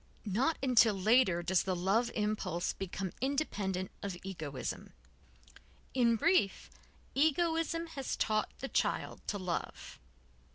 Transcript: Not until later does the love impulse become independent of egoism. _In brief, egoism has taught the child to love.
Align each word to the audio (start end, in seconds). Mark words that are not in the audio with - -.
Not 0.25 0.57
until 0.63 0.95
later 0.95 1.43
does 1.43 1.61
the 1.61 1.75
love 1.75 2.09
impulse 2.15 2.73
become 2.73 3.11
independent 3.21 3.91
of 4.01 4.17
egoism. 4.23 4.93
_In 5.95 6.17
brief, 6.17 6.71
egoism 7.13 7.85
has 7.85 8.15
taught 8.17 8.49
the 8.61 8.67
child 8.69 9.21
to 9.27 9.37
love. 9.37 9.99